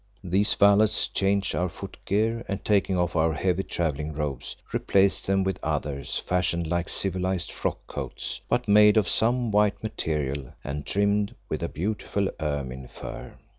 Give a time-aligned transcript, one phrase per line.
[0.23, 5.43] These valets changed our foot gear, and taking off our heavy travelling robes, replaced them
[5.43, 11.35] with others fashioned like civilized frock coats, but made of some white material and trimmed
[11.49, 13.35] with a beautiful ermine fur.